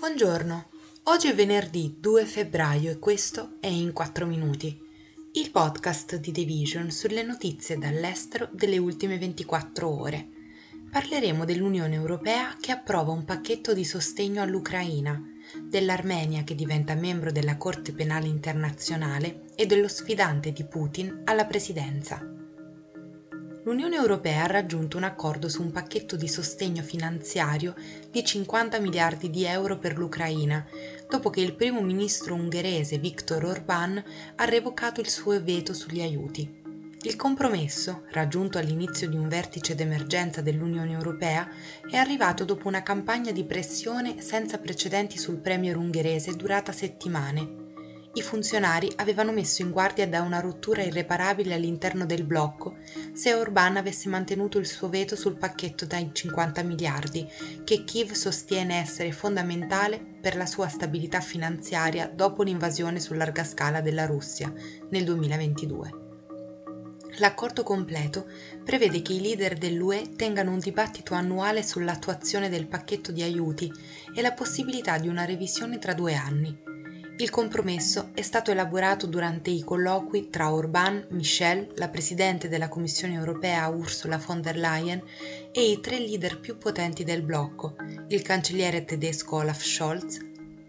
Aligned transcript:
Buongiorno, 0.00 0.70
oggi 1.04 1.28
è 1.28 1.34
venerdì 1.34 1.98
2 2.00 2.24
febbraio 2.24 2.90
e 2.90 2.98
questo 2.98 3.58
è 3.60 3.66
In 3.66 3.92
4 3.92 4.24
Minuti, 4.24 4.80
il 5.32 5.50
podcast 5.50 6.16
di 6.16 6.32
The 6.32 6.44
Vision 6.44 6.90
sulle 6.90 7.22
notizie 7.22 7.76
dall'estero 7.76 8.48
delle 8.50 8.78
ultime 8.78 9.18
24 9.18 9.86
ore. 9.86 10.28
Parleremo 10.90 11.44
dell'Unione 11.44 11.96
Europea 11.96 12.56
che 12.58 12.72
approva 12.72 13.12
un 13.12 13.26
pacchetto 13.26 13.74
di 13.74 13.84
sostegno 13.84 14.40
all'Ucraina, 14.40 15.22
dell'Armenia 15.62 16.44
che 16.44 16.54
diventa 16.54 16.94
membro 16.94 17.30
della 17.30 17.58
Corte 17.58 17.92
Penale 17.92 18.26
Internazionale 18.26 19.42
e 19.54 19.66
dello 19.66 19.86
sfidante 19.86 20.50
di 20.50 20.64
Putin 20.64 21.24
alla 21.26 21.44
presidenza 21.44 22.39
l'Unione 23.70 23.94
Europea 23.94 24.42
ha 24.42 24.46
raggiunto 24.48 24.96
un 24.96 25.04
accordo 25.04 25.48
su 25.48 25.62
un 25.62 25.70
pacchetto 25.70 26.16
di 26.16 26.26
sostegno 26.26 26.82
finanziario 26.82 27.76
di 28.10 28.24
50 28.24 28.80
miliardi 28.80 29.30
di 29.30 29.44
euro 29.44 29.78
per 29.78 29.96
l'Ucraina, 29.96 30.66
dopo 31.08 31.30
che 31.30 31.40
il 31.40 31.54
primo 31.54 31.80
ministro 31.80 32.34
ungherese 32.34 32.98
Viktor 32.98 33.44
Orbán 33.44 34.02
ha 34.34 34.44
revocato 34.44 35.00
il 35.00 35.08
suo 35.08 35.40
veto 35.40 35.72
sugli 35.72 36.00
aiuti. 36.00 36.58
Il 37.02 37.14
compromesso, 37.14 38.06
raggiunto 38.10 38.58
all'inizio 38.58 39.08
di 39.08 39.16
un 39.16 39.28
vertice 39.28 39.76
d'emergenza 39.76 40.40
dell'Unione 40.40 40.90
Europea, 40.90 41.48
è 41.88 41.96
arrivato 41.96 42.44
dopo 42.44 42.66
una 42.66 42.82
campagna 42.82 43.30
di 43.30 43.44
pressione 43.44 44.20
senza 44.20 44.58
precedenti 44.58 45.16
sul 45.16 45.38
premier 45.38 45.76
ungherese 45.76 46.34
durata 46.34 46.72
settimane 46.72 47.59
i 48.14 48.22
funzionari 48.22 48.90
avevano 48.96 49.30
messo 49.30 49.62
in 49.62 49.70
guardia 49.70 50.08
da 50.08 50.22
una 50.22 50.40
rottura 50.40 50.82
irreparabile 50.82 51.54
all'interno 51.54 52.06
del 52.06 52.24
blocco 52.24 52.78
se 53.12 53.32
Orbán 53.32 53.76
avesse 53.76 54.08
mantenuto 54.08 54.58
il 54.58 54.66
suo 54.66 54.88
veto 54.88 55.14
sul 55.14 55.36
pacchetto 55.36 55.86
dai 55.86 56.10
50 56.12 56.62
miliardi, 56.64 57.24
che 57.62 57.84
Kiev 57.84 58.10
sostiene 58.12 58.80
essere 58.80 59.12
fondamentale 59.12 60.04
per 60.20 60.34
la 60.36 60.46
sua 60.46 60.66
stabilità 60.66 61.20
finanziaria 61.20 62.08
dopo 62.12 62.42
l'invasione 62.42 62.98
su 62.98 63.14
larga 63.14 63.44
scala 63.44 63.80
della 63.80 64.06
Russia 64.06 64.52
nel 64.88 65.04
2022. 65.04 66.08
L'accordo 67.18 67.62
completo 67.62 68.26
prevede 68.64 69.02
che 69.02 69.12
i 69.12 69.20
leader 69.20 69.56
dell'UE 69.56 70.16
tengano 70.16 70.50
un 70.50 70.58
dibattito 70.58 71.14
annuale 71.14 71.62
sull'attuazione 71.62 72.48
del 72.48 72.66
pacchetto 72.66 73.12
di 73.12 73.22
aiuti 73.22 73.70
e 74.14 74.20
la 74.20 74.32
possibilità 74.32 74.98
di 74.98 75.06
una 75.06 75.24
revisione 75.24 75.78
tra 75.78 75.94
due 75.94 76.14
anni 76.14 76.69
il 77.20 77.28
compromesso 77.28 78.12
è 78.14 78.22
stato 78.22 78.50
elaborato 78.50 79.06
durante 79.06 79.50
i 79.50 79.62
colloqui 79.62 80.30
tra 80.30 80.50
Orbán, 80.50 81.04
Michel, 81.10 81.70
la 81.74 81.88
Presidente 81.88 82.48
della 82.48 82.68
Commissione 82.68 83.14
europea 83.14 83.68
Ursula 83.68 84.16
von 84.16 84.40
der 84.40 84.56
Leyen 84.56 85.02
e 85.52 85.70
i 85.70 85.80
tre 85.80 85.98
leader 85.98 86.40
più 86.40 86.56
potenti 86.56 87.04
del 87.04 87.20
blocco, 87.20 87.76
il 88.08 88.22
cancelliere 88.22 88.86
tedesco 88.86 89.36
Olaf 89.36 89.62
Scholz, 89.62 90.18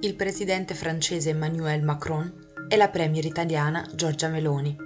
il 0.00 0.14
presidente 0.16 0.74
francese 0.74 1.30
Emmanuel 1.30 1.84
Macron 1.84 2.48
e 2.68 2.74
la 2.74 2.88
premier 2.88 3.24
italiana 3.24 3.88
Giorgia 3.94 4.26
Meloni. 4.26 4.76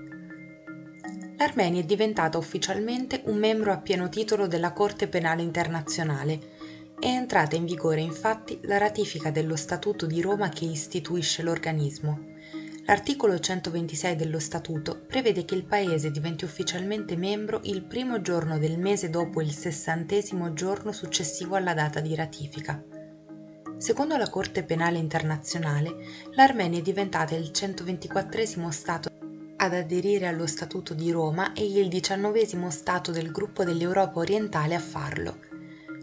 L'Armenia 1.39 1.81
è 1.81 1.85
diventata 1.85 2.37
ufficialmente 2.37 3.23
un 3.27 3.39
membro 3.39 3.73
a 3.73 3.79
pieno 3.79 4.11
titolo 4.11 4.47
della 4.47 4.73
Corte 4.73 5.09
Penale 5.09 5.41
Internazionale 5.41 6.56
è 6.99 7.07
entrata 7.07 7.57
in 7.57 7.67
vigore 7.67 8.01
infatti 8.01 8.59
la 8.63 8.79
ratifica 8.79 9.31
dello 9.31 9.55
Statuto 9.55 10.07
di 10.07 10.23
Roma 10.23 10.49
che 10.49 10.65
istituisce 10.65 11.43
l'organismo. 11.43 12.35
L'articolo 12.87 13.39
126 13.39 14.17
dello 14.17 14.39
Statuto 14.39 15.03
prevede 15.07 15.45
che 15.45 15.55
il 15.55 15.65
Paese 15.65 16.11
diventi 16.11 16.45
ufficialmente 16.45 17.17
membro 17.17 17.61
il 17.65 17.83
primo 17.83 18.23
giorno 18.23 18.59
del 18.59 18.79
mese 18.79 19.11
dopo 19.11 19.43
il 19.43 19.53
sessantesimo 19.53 20.53
giorno 20.53 20.93
successivo 20.93 21.57
alla 21.57 21.75
data 21.75 22.01
di 22.01 22.15
ratifica. 22.15 22.83
Secondo 23.77 24.17
la 24.17 24.31
Corte 24.31 24.63
Penale 24.63 24.99
Internazionale, 24.99 25.97
l'Armenia 26.35 26.79
è 26.79 26.83
diventata 26.83 27.35
il 27.35 27.53
124 27.53 28.71
Stato 28.71 29.11
ad 29.57 29.75
aderire 29.75 30.29
allo 30.29 30.47
Statuto 30.47 30.95
di 30.95 31.11
Roma 31.11 31.53
e 31.53 31.65
il 31.67 31.89
diciannovesimo 31.89 32.71
Stato 32.71 33.11
del 33.11 33.31
gruppo 33.31 33.65
dell'Europa 33.65 34.21
orientale 34.21 34.75
a 34.75 34.81
farlo. 34.81 35.56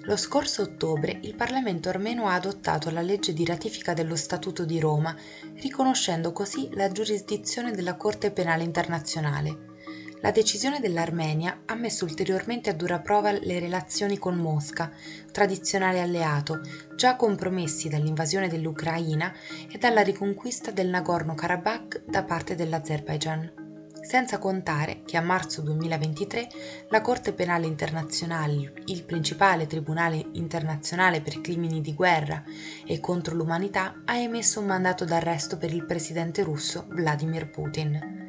Lo 0.05 0.17
scorso 0.17 0.63
ottobre 0.63 1.17
il 1.21 1.33
Parlamento 1.33 1.87
armeno 1.87 2.27
ha 2.27 2.33
adottato 2.33 2.89
la 2.89 2.99
legge 2.99 3.31
di 3.31 3.45
ratifica 3.45 3.93
dello 3.93 4.17
Statuto 4.17 4.65
di 4.65 4.77
Roma, 4.77 5.15
riconoscendo 5.61 6.33
così 6.33 6.67
la 6.73 6.91
giurisdizione 6.91 7.71
della 7.71 7.95
Corte 7.95 8.29
Penale 8.31 8.63
Internazionale. 8.63 9.71
La 10.19 10.31
decisione 10.31 10.81
dell'Armenia 10.81 11.61
ha 11.67 11.75
messo 11.75 12.03
ulteriormente 12.03 12.69
a 12.69 12.73
dura 12.73 12.99
prova 12.99 13.31
le 13.31 13.59
relazioni 13.59 14.17
con 14.17 14.35
Mosca, 14.35 14.91
tradizionale 15.31 16.01
alleato, 16.01 16.59
già 16.97 17.15
compromessi 17.15 17.87
dall'invasione 17.87 18.49
dell'Ucraina 18.49 19.33
e 19.71 19.77
dalla 19.77 20.01
riconquista 20.01 20.71
del 20.71 20.89
Nagorno-Karabakh 20.89 22.03
da 22.05 22.23
parte 22.23 22.55
dell'Azerbaijan 22.55 23.62
senza 24.03 24.37
contare 24.37 25.01
che 25.05 25.15
a 25.15 25.21
marzo 25.21 25.61
2023 25.61 26.47
la 26.89 27.01
Corte 27.01 27.31
Penale 27.31 27.65
Internazionale, 27.65 28.73
il 28.85 29.03
principale 29.03 29.65
tribunale 29.65 30.25
internazionale 30.33 31.21
per 31.21 31.39
crimini 31.39 31.79
di 31.81 31.93
guerra 31.93 32.43
e 32.85 32.99
contro 32.99 33.33
l'umanità, 33.33 34.01
ha 34.05 34.17
emesso 34.17 34.59
un 34.59 34.67
mandato 34.67 35.05
d'arresto 35.05 35.57
per 35.57 35.73
il 35.73 35.85
presidente 35.85 36.43
russo 36.43 36.85
Vladimir 36.89 37.49
Putin. 37.49 38.21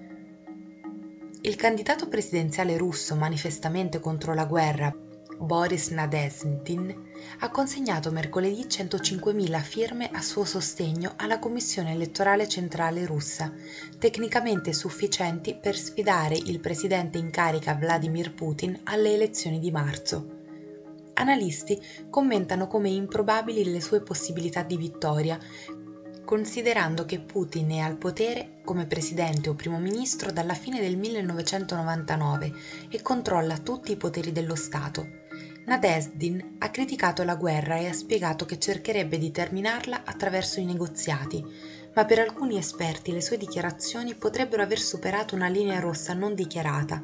Il 1.40 1.56
candidato 1.56 2.08
presidenziale 2.08 2.78
russo 2.78 3.16
manifestamente 3.16 4.00
contro 4.00 4.32
la 4.32 4.46
guerra, 4.46 4.94
Boris 5.38 5.88
Nadezhdin, 5.88 7.12
ha 7.40 7.50
consegnato 7.50 8.10
mercoledì 8.10 8.62
105.000 8.62 9.60
firme 9.60 10.10
a 10.12 10.20
suo 10.22 10.44
sostegno 10.44 11.14
alla 11.16 11.38
Commissione 11.38 11.92
elettorale 11.92 12.48
centrale 12.48 13.04
russa, 13.04 13.52
tecnicamente 13.98 14.72
sufficienti 14.72 15.54
per 15.54 15.76
sfidare 15.76 16.36
il 16.36 16.60
presidente 16.60 17.18
in 17.18 17.30
carica 17.30 17.74
Vladimir 17.74 18.32
Putin 18.32 18.80
alle 18.84 19.14
elezioni 19.14 19.58
di 19.58 19.70
marzo. 19.70 20.42
Analisti 21.14 21.80
commentano 22.10 22.66
come 22.66 22.88
improbabili 22.88 23.70
le 23.70 23.80
sue 23.80 24.00
possibilità 24.00 24.62
di 24.62 24.76
vittoria, 24.76 25.38
considerando 26.24 27.04
che 27.04 27.20
Putin 27.20 27.70
è 27.72 27.78
al 27.78 27.96
potere 27.96 28.60
come 28.64 28.86
presidente 28.86 29.48
o 29.50 29.54
primo 29.54 29.78
ministro 29.78 30.32
dalla 30.32 30.54
fine 30.54 30.80
del 30.80 30.96
1999 30.96 32.52
e 32.88 33.02
controlla 33.02 33.58
tutti 33.58 33.92
i 33.92 33.96
poteri 33.96 34.32
dello 34.32 34.54
Stato. 34.54 35.22
Nadesdin 35.66 36.56
ha 36.58 36.70
criticato 36.70 37.22
la 37.22 37.36
guerra 37.36 37.76
e 37.76 37.86
ha 37.86 37.92
spiegato 37.92 38.44
che 38.44 38.58
cercherebbe 38.58 39.18
di 39.18 39.30
terminarla 39.30 40.02
attraverso 40.04 40.60
i 40.60 40.64
negoziati, 40.64 41.42
ma 41.94 42.04
per 42.04 42.18
alcuni 42.18 42.58
esperti 42.58 43.12
le 43.12 43.22
sue 43.22 43.38
dichiarazioni 43.38 44.14
potrebbero 44.14 44.62
aver 44.62 44.80
superato 44.80 45.34
una 45.34 45.48
linea 45.48 45.80
rossa 45.80 46.12
non 46.12 46.34
dichiarata 46.34 47.02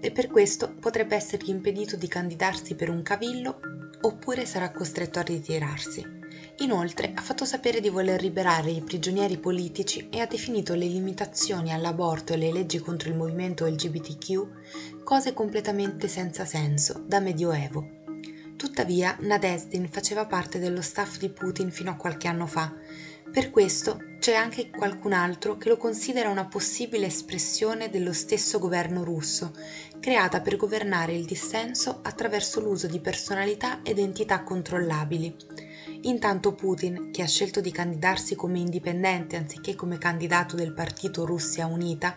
e 0.00 0.10
per 0.10 0.28
questo 0.28 0.74
potrebbe 0.80 1.14
essergli 1.14 1.50
impedito 1.50 1.96
di 1.96 2.08
candidarsi 2.08 2.74
per 2.74 2.90
un 2.90 3.02
cavillo 3.02 3.60
oppure 4.00 4.46
sarà 4.46 4.72
costretto 4.72 5.20
a 5.20 5.22
ritirarsi. 5.22 6.21
Inoltre 6.62 7.12
ha 7.16 7.20
fatto 7.20 7.44
sapere 7.44 7.80
di 7.80 7.88
voler 7.88 8.22
liberare 8.22 8.70
i 8.70 8.82
prigionieri 8.82 9.36
politici 9.36 10.08
e 10.10 10.20
ha 10.20 10.26
definito 10.26 10.74
le 10.74 10.86
limitazioni 10.86 11.72
all'aborto 11.72 12.32
e 12.32 12.36
le 12.36 12.52
leggi 12.52 12.78
contro 12.78 13.08
il 13.08 13.16
movimento 13.16 13.66
LGBTQ 13.66 15.02
cose 15.02 15.32
completamente 15.32 16.06
senza 16.06 16.44
senso, 16.44 17.02
da 17.04 17.18
medioevo. 17.18 18.02
Tuttavia 18.54 19.16
Nadezhdin 19.18 19.88
faceva 19.88 20.24
parte 20.26 20.60
dello 20.60 20.82
staff 20.82 21.18
di 21.18 21.30
Putin 21.30 21.72
fino 21.72 21.90
a 21.90 21.96
qualche 21.96 22.28
anno 22.28 22.46
fa. 22.46 22.72
Per 23.32 23.50
questo 23.50 23.98
c'è 24.20 24.34
anche 24.34 24.70
qualcun 24.70 25.14
altro 25.14 25.56
che 25.56 25.68
lo 25.68 25.76
considera 25.76 26.28
una 26.28 26.46
possibile 26.46 27.06
espressione 27.06 27.90
dello 27.90 28.12
stesso 28.12 28.60
governo 28.60 29.02
russo, 29.02 29.52
creata 29.98 30.40
per 30.40 30.54
governare 30.54 31.12
il 31.12 31.24
dissenso 31.24 31.98
attraverso 32.02 32.60
l'uso 32.60 32.86
di 32.86 33.00
personalità 33.00 33.80
ed 33.82 33.98
entità 33.98 34.44
controllabili. 34.44 35.71
Intanto 36.04 36.54
Putin, 36.54 37.10
che 37.12 37.22
ha 37.22 37.26
scelto 37.26 37.60
di 37.60 37.70
candidarsi 37.70 38.34
come 38.34 38.58
indipendente 38.58 39.36
anziché 39.36 39.76
come 39.76 39.98
candidato 39.98 40.56
del 40.56 40.74
partito 40.74 41.24
Russia 41.24 41.66
Unita, 41.66 42.14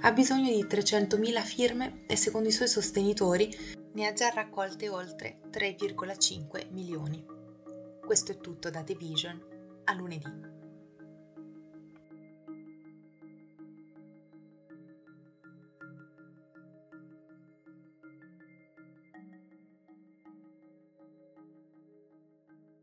ha 0.00 0.12
bisogno 0.12 0.50
di 0.50 0.64
300.000 0.64 1.42
firme 1.42 2.04
e 2.06 2.16
secondo 2.16 2.48
i 2.48 2.52
suoi 2.52 2.68
sostenitori 2.68 3.54
ne 3.92 4.06
ha 4.06 4.12
già 4.14 4.30
raccolte 4.30 4.88
oltre 4.88 5.40
3,5 5.50 6.70
milioni. 6.70 7.24
Questo 8.04 8.32
è 8.32 8.38
tutto 8.38 8.70
da 8.70 8.82
The 8.82 8.94
Vision. 8.94 9.38
A 9.84 9.92
lunedì. 9.92 10.55